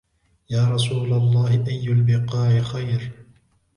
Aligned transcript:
يَا 0.49 0.69
رَسُولَ 0.71 1.13
اللَّهِ 1.13 1.63
أَيُّ 1.67 1.87
الْبِقَاعِ 1.87 2.61
خَيْرٌ 2.61 3.11